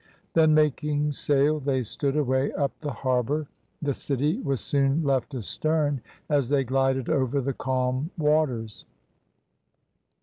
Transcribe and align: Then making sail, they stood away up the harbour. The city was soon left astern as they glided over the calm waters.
Then 0.33 0.55
making 0.55 1.11
sail, 1.11 1.59
they 1.59 1.83
stood 1.83 2.17
away 2.17 2.51
up 2.53 2.71
the 2.81 2.89
harbour. 2.91 3.45
The 3.83 3.93
city 3.93 4.39
was 4.39 4.59
soon 4.59 5.03
left 5.03 5.35
astern 5.35 6.01
as 6.27 6.49
they 6.49 6.63
glided 6.63 7.07
over 7.07 7.39
the 7.39 7.53
calm 7.53 8.09
waters. 8.17 8.85